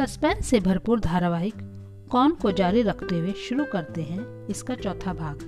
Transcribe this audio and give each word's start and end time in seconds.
Suspense 0.00 0.46
से 0.46 0.60
भरपूर 0.60 1.00
धारावाहिक 1.00 1.54
कौन 2.10 2.30
को 2.34 2.52
जारी 2.52 2.82
रखते 2.82 3.18
हुए 3.18 3.32
शुरू 3.32 3.64
करते 3.64 4.02
हैं, 4.02 4.46
इसका 4.46 4.74
चौथा 4.74 5.12
भाग। 5.12 5.38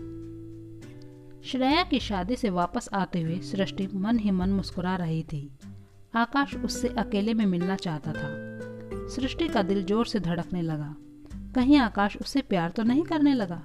श्रेया 1.44 1.82
की 1.82 2.00
शादी 2.00 2.36
से 2.36 2.50
वापस 2.50 2.88
आते 2.92 3.20
हुए 3.20 3.38
सृष्टि 3.38 3.88
मन 3.94 4.18
ही 4.18 4.30
मन 4.30 4.48
मुस्कुरा 4.48 4.96
रही 4.96 5.22
थी। 5.22 5.58
आकाश 6.14 6.54
उससे 6.54 6.88
अकेले 6.88 7.34
में 7.34 7.46
मिलना 7.46 7.76
चाहता 7.76 8.12
था। 8.12 8.28
सृष्टि 9.08 9.48
का 9.48 9.62
दिल 9.62 9.84
ज़ोर 9.84 10.06
से 10.06 10.20
धड़कने 10.20 10.62
लगा। 10.62 10.96
कहीं 11.54 11.78
आकाश 11.78 12.16
उससे 12.16 12.40
प्यार 12.40 12.70
तो 12.70 12.82
नहीं 12.82 13.02
करने 13.02 13.34
लगा? 13.34 13.62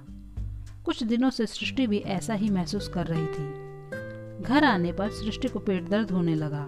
कुछ 0.86 1.04
दिनों 1.04 1.30
से 1.30 1.46
सृष्टि 1.46 1.88
भी 1.88 1.98
ऐसा 1.98 2.34
ही 2.34 2.50
महसूस 2.50 2.88
कर 2.88 3.08
रही 3.08 3.26
थी। 3.26 4.44
घर 4.44 4.64
आने 4.64 4.92
पर 4.92 5.10
सृष्टि 5.10 5.48
को 5.48 5.60
पेट 5.60 5.90
दर्द 5.90 6.12
होने 6.12 6.36
लगा। 6.36 6.68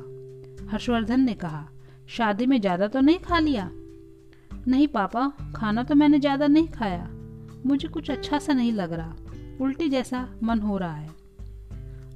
हर्षवर्धन 0.71 1.21
ने 1.21 1.33
कहा, 1.33 1.67
शादी 2.07 2.45
में 2.45 2.61
ज़्यादा 2.61 2.87
तो 2.87 2.99
नहीं 2.99 3.19
खा 3.19 3.39
लिया? 3.39 3.71
नहीं 4.67 4.87
पापा, 4.87 5.31
खाना 5.55 5.83
तो 5.83 5.95
मैंने 5.95 6.19
ज़्यादा 6.19 6.47
नहीं 6.47 6.67
खाया। 6.67 7.09
मुझे 7.65 7.87
कुछ 7.87 8.11
अच्छा 8.11 8.39
सा 8.39 8.53
नहीं 8.53 8.71
लग 8.71 8.93
रहा। 8.93 9.15
उल्टी 9.61 9.89
जैसा 9.89 10.27
मन 10.43 10.59
हो 10.59 10.77
रहा 10.77 10.95
है। 10.95 11.09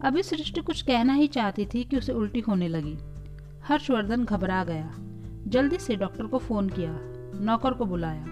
अभी 0.01 0.23
सृष्टि 0.23 0.61
कुछ 0.61 0.81
कहना 0.81 1.13
ही 1.13 1.27
चाहती 1.27 1.65
थी 1.65 1.83
कि 1.83 1.97
उसे 1.97 2.13
उल्टी 2.13 2.39
होने 2.39 2.67
लगी। 2.67 2.97
हर्षवर्धन 3.63 4.25
घबरा 4.25 4.63
गया। 4.63 4.93
जल्दी 5.47 5.77
से 5.77 5.95
डॉक्टर 5.95 6.25
को 6.25 6.37
फ़ोन 6.37 6.69
किया। 6.69 6.97
नौकर 7.43 7.73
को 7.73 7.85
बुलाया। 7.85 8.25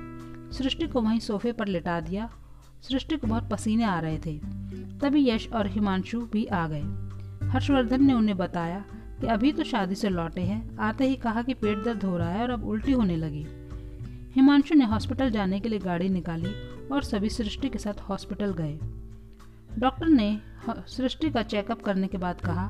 सृष्टि 0.52 0.88
को 0.88 1.02
वहीं 1.02 1.20
सोफे 1.20 1.52
पर 1.52 1.68
लिटा 1.68 2.00
दिया। 2.00 2.30
सृष्टि 2.82 3.18
को 3.18 3.28
बहुत 3.28 3.50
पसीने 3.50 3.84
आ 3.84 4.00
रहे 4.00 4.18
थे। 4.18 4.38
तभी 5.00 5.30
यश 5.30 5.48
और 5.54 5.68
हिमांशु 5.68 6.22
भी 6.22 6.46
आ 6.46 6.68
गए। 6.68 6.84
हर्षवर्धन 7.48 8.04
ने 8.04 8.14
उन्हें 8.14 8.38
बताया 8.38 8.84
कि 9.22 9.28
अभी 9.28 9.52
तो 9.52 9.64
शादी 9.64 9.96
से 9.96 10.10
लौटे 10.10 10.42
हैं। 10.42 10.78
आते 10.78 11.08
ही 11.08 11.16
कहा 11.16 11.42
कि 11.42 11.54
पेट 11.54 11.84
दर्द 11.84 12.04
हो 12.04 12.18
रहा 12.18 12.30
है 12.30 12.42
और 12.42 12.50
अब 12.50 12.66
उल्टी 12.66 12.92
होने 12.92 13.18
लगी। 13.18 13.46
हिमांशु 14.36 14.76
ने 14.76 14.86
हॉस्पिटल 14.86 15.30
जाने 15.30 15.60
के 15.60 15.70
लिए 15.70 15.80
गाड़ी 15.80 16.10
निकाली 16.10 16.52
और 16.92 17.04
सभी 17.04 17.30
सृष्टि 17.30 17.70
के 17.70 17.80
साथ 17.80 18.02
हॉस्पिटल 18.02 18.54
गए। 18.54 18.78
डॉक्टर 19.80 20.08
ने 20.08 20.40
सृष्टि 20.88 21.30
का 21.30 21.42
चेकअप 21.44 21.82
करने 21.82 22.08
के 22.08 22.18
बाद 22.18 22.42
कहा, 22.42 22.70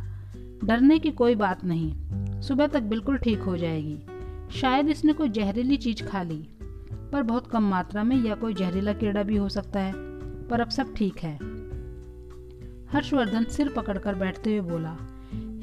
डरने 0.64 0.98
की 1.00 1.12
कोई 1.12 1.36
बात 1.36 1.64
नहीं, 1.66 2.42
सुबह 2.42 2.68
तक 2.68 2.82
बिल्कुल 2.82 3.18
ठीक 3.18 3.40
हो 3.40 3.58
जाएगी। 3.58 4.60
शायद 4.60 4.90
इसने 4.90 5.14
कोई 5.14 5.30
जहरीली 5.30 5.78
चीज़ 5.78 6.04
खा 6.04 6.22
ली, 6.24 6.48
पर 7.12 7.24
बहुत 7.24 7.48
कम 7.48 7.64
मात्रा 7.64 8.04
में 8.04 8.16
या 8.24 8.36
कोई 8.36 8.54
जहरीला 8.54 8.94
कीड़ा 8.94 9.24
भी 9.24 9.38
हो 9.38 9.50
सकता 9.50 9.80
है, 9.80 9.94
पर 10.48 10.62
अब 10.62 10.70
सब 10.70 10.94
ठीक 10.94 11.20
है। 11.20 11.36
हर्षवर्धन 12.92 13.44
सिर 13.44 13.70
पकड़कर 13.70 14.16
बैठते 14.16 14.58
हुए 14.58 14.70
बोला, 14.70 14.98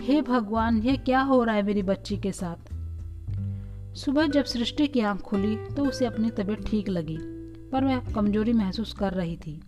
हे 0.02 0.20
भगवान 0.22 0.78
यह 0.78 0.96
क्या 0.96 1.20
हो 1.20 1.42
रहा 1.44 1.54
है 1.54 1.62
मेरी 1.62 1.82
बच्ची 1.82 2.16
के 2.16 2.32
साथ? 2.32 2.77
सुबह 3.98 4.26
जब 4.26 4.44
सृष्टि 4.44 4.86
की 4.86 5.00
आँख 5.00 5.20
खुली 5.20 5.56
तो 5.56 5.84
उसे 5.84 6.06
अपनी 6.06 6.30
तबीयत 6.30 6.66
ठीक 6.66 6.88
लगी, 6.88 7.16
पर 7.72 7.84
वह 7.84 8.12
कमज़ोरी 8.14 8.52
महसूस 8.52 8.92
कर 8.92 9.12
रही 9.12 9.36
थी। 9.36 9.60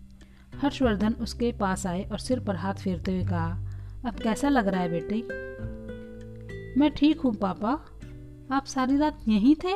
हर्षवर्धन 0.55 1.13
उसके 1.13 1.51
पास 1.51 1.87
आए 1.87 2.03
और 2.03 2.19
सिर 2.19 2.39
पर 2.39 2.55
हाथ 2.55 2.73
फेरते 2.73 3.11
हुए 3.11 3.23
कहा, 3.23 3.67
अब 4.05 4.15
कैसा 4.15 4.49
लग 4.49 4.67
रहा 4.67 4.81
है 4.81 4.89
बेटी? 4.89 5.21
मैं 6.79 6.91
ठीक 6.91 7.19
हूँ, 7.19 7.33
पापा। 7.33 7.69
आप 8.51 8.65
सारी 8.65 8.97
रात 8.97 9.19
यहीं 9.27 9.55
थे? 9.55 9.75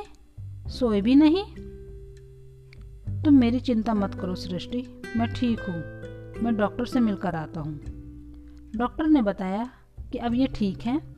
सोए 0.69 1.02
भी 1.02 1.16
नहीं? 1.16 1.44
तुम 3.23 3.34
मेरी 3.34 3.59
चिंता 3.59 3.94
मत 3.94 4.16
करो 4.16 4.36
सृष्टि। 4.36 5.02
मैं 5.17 5.28
ठीक 5.34 5.59
हूँ। 5.59 6.42
मैं 6.44 6.56
डॉक्टर 6.56 6.86
से 6.86 7.00
मिलकर 7.00 7.36
आता 7.36 7.62
हूँ। 7.62 7.80
डॉक्टर 8.75 9.08
ने 9.08 9.22
बताया 9.22 9.69
कि 10.12 10.17
अब 10.17 10.34
ये 10.34 10.47
ठीक 10.47 10.81
हैं। 10.81 11.14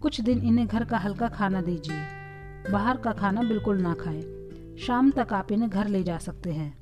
कुछ 0.00 0.20
दिन 0.20 0.38
इन्हें 0.38 0.66
घर 0.66 0.84
का 0.84 0.98
हल्का 0.98 1.28
खाना 1.28 1.62
दीजिए। 1.62 2.02
बाहर 2.72 2.96
का 2.96 3.12
खाना 3.12 3.42
बिल्कुल 3.42 3.80
ना 3.80 3.94
खाए। 3.94 4.20
शाम 4.78 5.10
तक 5.10 5.28
आप 5.32 5.52
इन्हें 5.52 5.70
घर 5.70 5.88
ले 5.88 6.02
जा 6.02 6.18
सकते 6.18 6.52
हैं। 6.52 6.78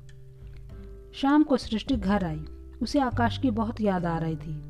शाम 1.13 1.43
को 1.43 1.57
सृष्टि 1.57 1.95
घर 1.95 2.25
आई। 2.25 2.45
उसे 2.81 2.99
आकाश 2.99 3.37
की 3.37 3.51
बहुत 3.51 3.81
याद 3.81 4.05
आ 4.05 4.17
रही 4.17 4.35
थी। 4.35 4.61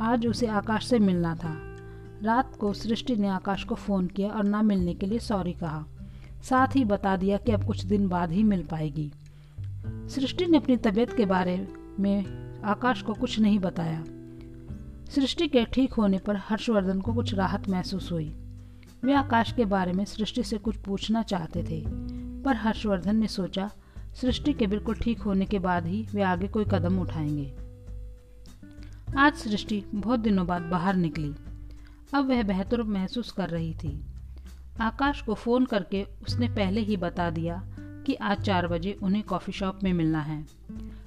आज 0.00 0.26
उसे 0.26 0.46
आकाश 0.46 0.86
से 0.86 0.98
मिलना 0.98 1.34
था। 1.34 1.76
रात 2.22 2.56
को 2.56 2.72
सृष्टि 2.72 3.16
ने 3.16 3.28
आकाश 3.28 3.64
को 3.64 3.74
फ़ोन 3.74 4.06
किया 4.06 4.30
और 4.30 4.44
ना 4.44 4.62
मिलने 4.62 4.94
के 4.94 5.06
लिए 5.06 5.18
सॉरी 5.18 5.52
कहा। 5.52 5.84
साथ 6.42 6.76
ही 6.76 6.84
बता 6.84 7.16
दिया 7.16 7.36
कि 7.36 7.52
अब 7.52 7.66
कुछ 7.66 7.84
दिन 7.84 8.08
बाद 8.08 8.32
ही 8.32 8.42
मिल 8.42 8.62
पाएगी। 8.62 9.12
सृष्टि 9.88 10.46
ने 10.46 10.56
अपनी 10.56 10.76
तबीयत 10.76 11.16
के 11.16 11.26
बारे 11.26 11.68
में 12.00 12.24
आकाश 12.62 13.02
को 13.02 13.14
कुछ 13.14 13.40
नहीं 13.40 13.58
बताया। 13.58 14.04
सृष्टि 15.10 15.48
के 15.48 15.64
ठीक 15.64 15.92
होने 15.92 16.18
पर 16.18 16.36
हर्षवर्धन 16.36 17.00
को 17.00 17.14
कुछ 17.14 17.34
राहत 17.34 17.68
महसूस 17.68 18.12
हुई। 18.12 18.36
वे 19.04 19.12
आकाश 19.12 19.52
के 19.52 19.64
बारे 19.64 19.92
में 19.92 20.04
सृष्टि 20.04 20.42
से 20.42 20.58
कुछ 20.58 20.76
पूछना 20.76 21.22
चाहते 21.22 21.62
थे, 21.62 21.84
पर 22.42 22.56
हर्षवर्धन 22.56 23.16
ने 23.16 23.26
सोचा, 23.26 23.70
सृष्टि 24.20 24.52
के 24.52 24.66
बिल्कुल 24.66 24.94
ठीक 24.94 25.20
होने 25.20 25.46
के 25.46 25.58
बाद 25.58 25.86
ही 25.86 26.06
वे 26.14 26.22
आगे 26.22 26.48
कोई 26.48 26.64
कदम 26.64 26.98
उठाएँगे। 26.98 27.54
आज 29.18 29.34
सृष्टि 29.34 29.84
बहुत 29.94 30.20
दिनों 30.20 30.46
बाद 30.46 30.62
बाहर 30.62 30.96
निकली। 30.96 31.34
अब 32.14 32.28
वह 32.28 32.42
बेहतर 32.42 32.82
महसूस 32.82 33.32
कर 33.32 33.48
रही 33.48 33.74
थी। 33.74 34.06
आकाश 34.80 35.22
को 35.22 35.34
फ़ोन 35.34 35.64
करके 35.64 36.02
उसने 36.02 36.48
पहले 36.48 36.80
ही 36.80 36.96
बता 36.96 37.30
दिया 37.30 37.62
कि 37.78 38.14
आज 38.14 38.40
चार 38.40 38.68
बजे 38.68 38.98
उन्हें 39.02 39.24
कॉफ़ी 39.24 39.52
शॉप 39.52 39.78
में 39.84 39.92
मिलना 39.92 40.20
है। 40.20 40.46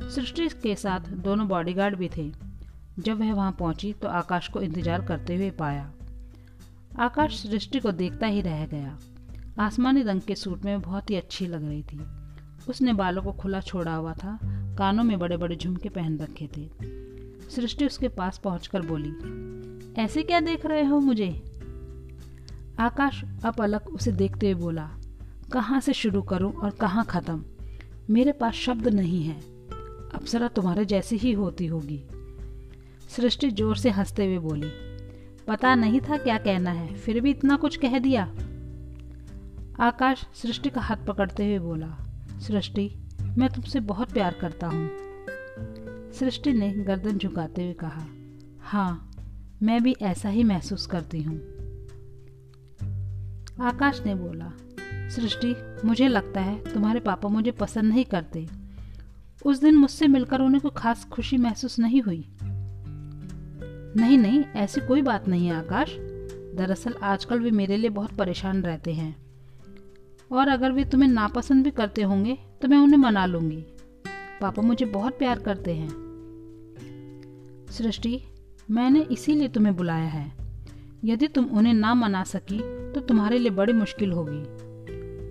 सृष्टि 0.09 0.49
के 0.49 0.75
साथ 0.75 0.99
दोनों 0.99 1.47
बॉडीगार्ड 1.47 1.95
भी 1.95 2.09
थे। 2.17 2.48
जब 2.99 3.19
वह 3.19 3.33
वहाँ 3.33 3.51
पहुँची 3.51 3.91
तो 3.93 4.07
आकाश 4.07 4.47
को 4.47 4.61
इंतज़ार 4.61 5.05
करते 5.05 5.35
हुए 5.35 5.49
पाया। 5.51 5.91
आकाश 6.99 7.41
सृष्टि 7.41 7.79
को 7.79 7.91
देखता 7.91 8.27
ही 8.27 8.41
रह 8.41 8.65
गया। 8.65 8.97
आसमानी 9.59 10.01
रंग 10.01 10.21
के 10.21 10.35
सूट 10.35 10.65
में 10.65 10.81
बहुत 10.81 11.09
ही 11.09 11.15
अच्छी 11.15 11.47
लग 11.47 11.67
रही 11.67 11.83
थी। 11.83 11.99
उसने 12.69 12.93
बालों 12.93 13.21
को 13.23 13.31
खुला 13.31 13.59
छोड़ा 13.61 13.95
हुआ 13.95 14.13
था, 14.13 14.37
कानों 14.77 15.03
में 15.03 15.17
बड़े 15.19 15.37
बड़े 15.37 15.55
झुमके 15.55 15.89
पहन 15.89 16.17
रखे 16.17 16.49
थे। 16.57 16.67
सृष्टि 17.49 17.85
उसके 17.85 18.07
पास 18.07 18.37
पहुंचकर 18.37 18.81
बोली, 18.81 19.13
ऐसे 20.01 20.23
क्या 20.23 20.39
देख 20.39 20.65
रहे 20.65 20.83
हो 20.83 20.99
मुझे? 20.99 21.29
आकाश 22.79 23.23
अब 23.45 23.61
अलग 23.61 23.87
उसे 23.87 24.11
देखते 24.11 24.51
हुए 24.51 24.61
बोला, 24.61 24.89
कहाँ 25.53 25.79
से 25.79 25.93
शुरू 25.93 26.21
करूँ 26.21 26.53
और 26.53 26.69
कहाँ 26.71 27.05
खत्म? 27.05 27.43
मेरे 28.09 28.31
पास 28.31 28.53
शब्द 28.55 28.87
नहीं 28.87 29.23
है। 29.23 29.39
अप्सरा 30.15 30.47
तुम्हारे 30.47 30.85
जैसी 30.85 31.17
ही 31.17 31.31
होती 31.31 31.65
होगी। 31.65 32.03
सृष्टि 33.15 33.49
ज़ोर 33.51 33.77
से 33.77 33.89
हँसते 33.89 34.25
हुए 34.25 34.37
बोली, 34.37 34.69
पता 35.47 35.75
नहीं 35.75 35.99
था 36.01 36.17
क्या 36.17 36.37
कहना 36.37 36.71
है, 36.71 36.93
फिर 36.95 37.19
भी 37.21 37.29
इतना 37.29 37.55
कुछ 37.55 37.75
कह 37.75 37.99
दिया? 37.99 38.23
आकाश 39.79 40.25
सृष्टि 40.33 40.69
का 40.69 40.81
हाथ 40.81 41.05
पकड़ते 41.07 41.45
हुए 41.45 41.59
बोला, 41.59 41.87
सृष्टि, 42.39 42.89
मैं 43.37 43.49
तुमसे 43.49 43.79
बहुत 43.79 44.11
प्यार 44.13 44.35
करता 44.41 44.67
हूँ। 44.67 44.89
सृष्टि 46.13 46.53
ने 46.53 46.69
गर्दन 46.71 47.17
झुकाते 47.17 47.63
हुए 47.63 47.73
कहा 47.73 48.05
हाँ 48.61 49.05
मैं 49.63 49.83
भी 49.83 49.95
ऐसा 50.01 50.29
ही 50.29 50.43
महसूस 50.43 50.85
करती 50.87 51.21
हूँ। 51.21 51.37
आकाश 53.61 54.01
ने 54.05 54.15
बोला, 54.15 54.51
सृष्टि, 55.09 55.55
मुझे 55.85 56.07
लगता 56.07 56.41
है 56.41 56.73
तुम्हारे 56.73 56.99
पापा 56.99 57.29
मुझे 57.29 57.51
पसंद 57.51 57.85
नहीं 57.85 58.05
करते। 58.05 58.47
उस 59.45 59.59
दिन 59.59 59.75
मुझसे 59.75 60.07
मिलकर 60.07 60.41
उन्हें 60.41 60.61
कोई 60.61 60.71
खास 60.77 61.05
खुशी 61.05 61.37
महसूस 61.37 61.79
नहीं 61.79 62.01
हुई। 62.01 62.25
नहीं 63.97 64.17
नहीं, 64.17 64.43
ऐसी 64.55 64.81
कोई 64.81 65.01
बात 65.01 65.27
नहीं 65.27 65.47
है 65.47 65.55
आकाश। 65.55 65.95
दरअसल 66.55 66.93
आजकल 67.03 67.39
वे 67.39 67.51
मेरे 67.51 67.77
लिए 67.77 67.89
बहुत 67.89 68.11
परेशान 68.11 68.61
रहते 68.61 68.93
हैं। 68.93 69.15
और 70.31 70.47
अगर 70.47 70.71
वे 70.71 70.85
तुम्हें 70.85 71.09
नापसंद 71.09 71.63
भी 71.63 71.71
करते 71.71 72.01
होंगे 72.01 72.37
तो 72.61 72.67
मैं 72.67 72.77
उन्हें 72.77 72.97
मना 72.97 73.25
लूँगी। 73.25 73.65
पापा 74.41 74.61
मुझे 74.61 74.85
बहुत 74.85 75.17
प्यार 75.17 75.39
करते 75.39 75.73
हैं। 75.73 75.89
सृष्टि, 77.71 78.21
मैंने 78.71 79.01
इसीलिए 79.01 79.47
तुम्हें 79.47 79.75
बुलाया 79.75 80.05
है। 80.05 80.31
यदि 81.05 81.27
तुम 81.27 81.45
उन्हें 81.45 81.73
ना 81.73 81.93
मना 81.93 82.23
सकी 82.23 82.59
तो 82.93 83.01
तुम्हारे 83.01 83.39
लिए 83.39 83.49
बड़ी 83.49 83.73
मुश्किल 83.73 84.11
होगी। 84.11 84.43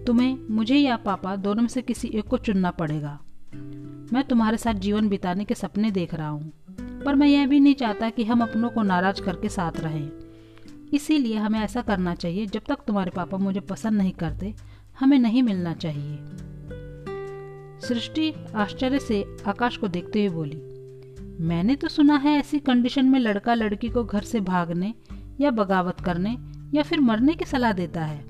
तुम्हें, 0.05 0.39
मुझे 0.51 0.77
या 0.77 0.97
पापा 0.97 1.37
दोनों 1.37 1.63
में 1.63 1.69
से 1.69 1.83
किसी 1.83 2.09
एक 2.09 2.25
को 2.25 2.39
चुनना 2.39 2.71
पड़ेगा। 2.71 3.21
मैं 4.13 4.23
तुम्हारे 4.23 4.57
साथ 4.57 4.75
जीवन 4.75 5.09
बिताने 5.09 5.45
के 5.45 5.55
सपने 5.55 5.91
देख 5.91 6.15
रहा 6.15 6.29
हूँ। 6.29 6.53
पर 7.09 7.15
मैं 7.15 7.27
यह 7.27 7.47
भी 7.47 7.61
नहीं 7.61 7.75
चाहता 7.75 8.09
कि 8.11 8.25
हम 8.25 8.43
अपनों 8.43 8.69
को 8.71 8.83
नाराज़ 8.83 9.21
करके 9.23 9.49
साथ 9.49 9.73
रहें। 9.81 10.11
इसीलिए 10.93 11.37
हमें 11.37 11.59
ऐसा 11.61 11.83
करना 11.83 12.15
चाहिए, 12.15 12.47
जब 12.47 12.63
तक 12.69 12.79
तुम्हारे 12.87 13.11
पापा 13.11 13.37
मुझे 13.37 13.61
पसंद 13.61 13.93
नहीं 13.93 14.13
करते, 14.13 14.55
हमें 15.01 15.19
नहीं 15.19 15.43
मिलना 15.43 15.73
चाहिए। 15.75 16.19
सृष्टि 17.81 18.33
आश्चर्य 18.55 18.99
से 18.99 19.37
आकाश 19.47 19.77
को 19.77 19.89
देखते 19.89 20.25
हुए 20.27 20.35
बोली, 20.35 20.57
मैंने 21.41 21.77
तो 21.77 21.89
सुना 21.89 22.17
है 22.17 22.39
ऐसी 22.39 22.59
कंडीशन 22.59 23.05
में 23.05 23.19
लड़का 23.21 23.55
लड़की 23.55 23.89
को 23.89 24.05
घर 24.05 24.23
से 24.23 24.41
भागने 24.41 24.93
या 25.41 25.51
बगावत 25.51 26.01
करने 26.01 26.37
या 26.75 26.83
फिर 26.83 27.01
मरने 27.01 27.35
की 27.35 27.45
सलाह 27.45 27.73
देता 27.73 28.05
है। 28.05 28.21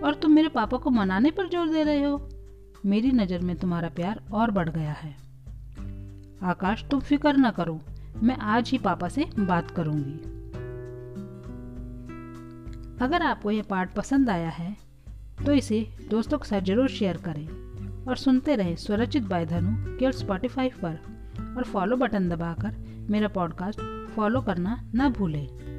और 0.00 0.18
तुम 0.22 0.32
मेरे 0.32 0.48
पापा 0.48 0.76
को 0.76 0.90
मनाने 0.90 1.30
पर 1.30 1.48
ज़ोर 1.48 1.68
दे 1.68 1.82
रहे 1.82 2.02
हो? 2.02 2.16
मेरी 2.86 3.10
नज़र 3.10 3.40
में 3.40 3.56
तुम्हारा 3.56 3.88
प्यार 3.88 4.22
और 4.32 4.50
बढ़ 4.50 4.68
गया 4.68 4.92
है। 4.92 5.16
आकाश, 6.42 6.84
तुम 6.90 7.00
फ़िक्र 7.00 7.36
न 7.36 7.50
करो। 7.50 7.80
मैं 8.22 8.36
आज 8.36 8.70
ही 8.70 8.78
पापा 8.78 9.08
से 9.08 9.26
बात 9.38 9.70
करूँगी। 9.70 10.18
अगर 13.04 13.22
आपको 13.22 13.50
यह 13.50 13.62
पार्ट 13.62 13.90
पसंद 13.90 14.30
आया 14.30 14.48
है 14.48 14.76
तो 15.46 15.52
इसे 15.52 15.86
दोस्तों 16.10 16.38
के 16.38 16.48
साथ 16.48 16.60
ज़रूर 16.60 16.88
शेयर 16.88 17.16
करें 17.16 17.46
और 18.08 18.16
सुनते 18.16 18.56
रहें 18.56 18.74
स्वरचित 18.76 19.22
बाय 19.22 19.46
धनु 19.46 19.98
केवल 19.98 20.12
स्पॉटिफाई 20.12 20.70
पर 20.84 20.98
और 21.56 21.64
फॉलो 21.64 21.96
बटन 21.96 22.28
दबाकर 22.28 23.06
मेरा 23.10 23.28
पॉडकास्ट 23.28 23.80
फॉलो 24.14 24.40
करना 24.40 24.80
ना 24.94 25.08
भूलें। 25.08 25.75